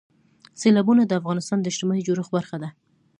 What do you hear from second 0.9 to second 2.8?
د افغانستان د اجتماعي جوړښت برخه ده.